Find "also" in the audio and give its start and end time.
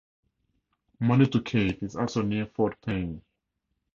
1.95-2.23